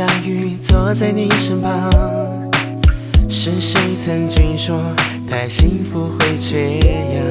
[0.00, 1.90] 望在你身旁。
[3.28, 4.80] 是谁曾经说，
[5.28, 7.22] 太幸福会缺氧？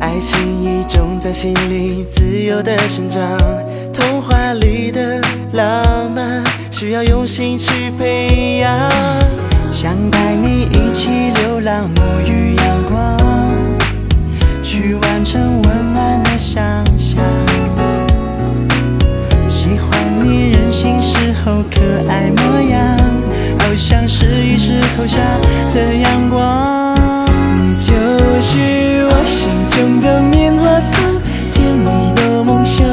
[0.00, 3.20] 爱情已种在心里，自由的生长。
[3.92, 5.20] 童话里的
[5.52, 8.90] 浪漫，需要用心去培养。
[9.70, 12.79] 想带你一起流浪，沐浴阳
[21.70, 22.96] 可爱模样，
[23.58, 25.18] 好像是一石投下
[25.74, 26.64] 的阳光。
[27.58, 27.92] 你就
[28.40, 31.20] 是我心中的棉花糖，
[31.52, 32.86] 甜蜜的梦想。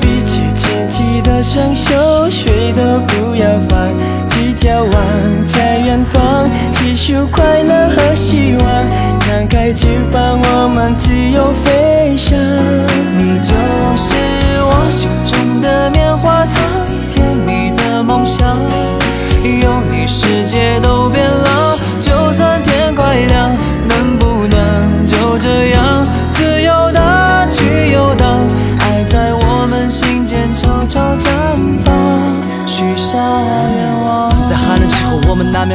[0.00, 3.88] 彼此牵起的双手，谁都不要放
[4.28, 8.66] 弃眺望，在远方细数快乐和希望，
[9.20, 12.36] 张开翅膀，我们自由飞翔。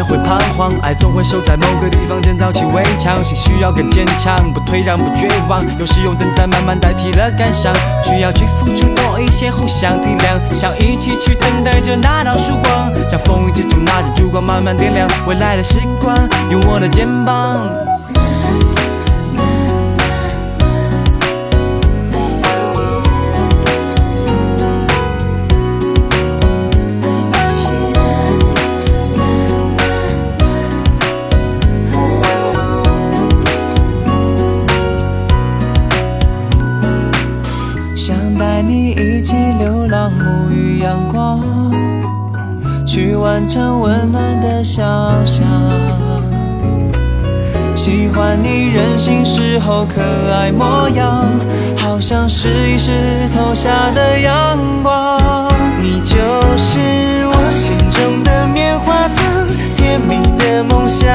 [0.07, 5.61] 会彷徨，爱总会守在某个地方建造起围墙，心需要更坚强，不退让，不绝望。
[5.77, 16.17] 有时用等待慢慢代替了感伤，需要去付出多一些，互相体谅，想一起去等待着那道曙光，像风雨之中拿着烛光慢慢点亮未来的时光，
[16.49, 17.96] 有我的肩膀。
[38.57, 41.71] 带你一起流浪，沐浴阳光，
[42.87, 44.83] 去完成温暖的想
[45.23, 45.45] 象。
[47.75, 50.01] 喜欢你任性时候可
[50.33, 51.29] 爱模样，
[51.77, 55.47] 好像是一石投下的阳光。
[55.79, 56.15] 你就
[56.57, 59.47] 是我心中的棉花糖，
[59.77, 61.07] 甜蜜的梦想。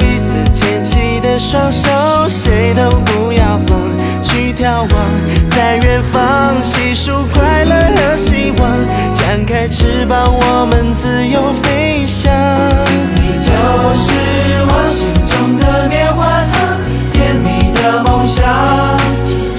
[0.00, 1.88] 彼此牵起的双手，
[2.28, 3.78] 谁都不要放
[4.20, 5.43] 去眺望，
[9.74, 12.32] 翅膀，我们自由飞翔。
[13.16, 13.50] 你就
[13.98, 14.14] 是
[14.70, 16.54] 我心中的棉花糖，
[17.12, 18.46] 甜蜜的梦想。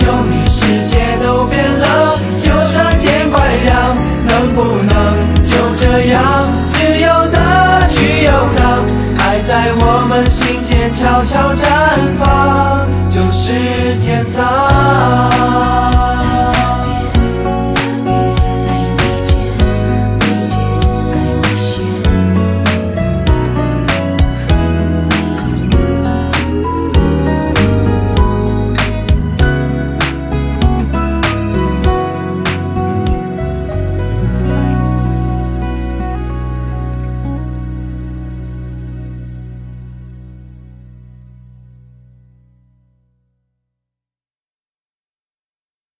[0.05, 8.85] 有你，世界都变了，就算天快亮，能不能就这样自由的去游荡？
[9.19, 11.67] 爱在我们心间悄悄绽
[12.17, 12.34] 放